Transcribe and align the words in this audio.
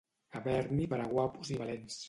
Haver-n'hi 0.39 0.87
per 0.95 1.01
a 1.03 1.07
guapos 1.13 1.55
i 1.57 1.63
valents. 1.65 1.99